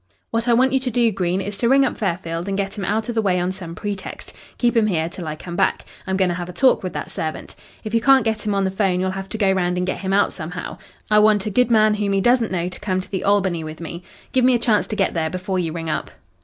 [0.31, 2.83] "What I want you to do, Green, is to ring up Fairfield and get him
[2.83, 4.33] out of the way on some pretext.
[4.57, 5.85] Keep him here till I come back.
[6.07, 7.55] I'm going to have a talk with that servant.
[7.83, 9.99] If you can't get him on the 'phone, you'll have to go round and get
[9.99, 10.79] him out somehow.
[11.11, 13.79] I want a good man whom he doesn't know to come to the Albany with
[13.79, 14.01] me.
[14.31, 16.09] Give me a chance to get there before you ring up."